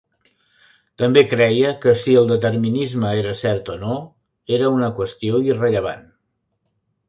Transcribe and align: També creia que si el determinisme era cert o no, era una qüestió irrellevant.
També 1.01 1.23
creia 1.33 1.73
que 1.83 1.93
si 2.05 2.15
el 2.23 2.31
determinisme 2.33 3.13
era 3.19 3.35
cert 3.43 3.71
o 3.77 3.77
no, 3.85 4.01
era 4.59 4.75
una 4.81 4.91
qüestió 5.01 5.45
irrellevant. 5.53 6.13